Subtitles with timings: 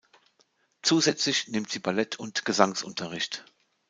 [0.81, 3.45] Zusätzlich nimmt sie Ballett- und Gesangsunterricht.